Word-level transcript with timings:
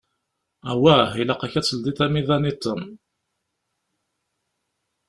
Awah, 0.71 1.09
ilaq-ak 1.21 1.53
ad 1.59 1.65
teldiḍ 1.65 1.99
amiḍan-iḍen. 2.05 2.83